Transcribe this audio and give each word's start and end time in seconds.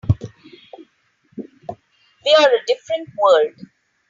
We're 1.37 2.55
a 2.57 2.65
different 2.65 3.07
world. 3.19 3.53